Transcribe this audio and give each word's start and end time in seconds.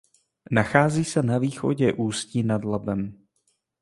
Nachází 0.51 1.03
se 1.05 1.23
na 1.23 1.37
východě 1.37 1.93
Ústí 1.93 2.43
nad 2.43 2.63
Labem. 2.65 3.17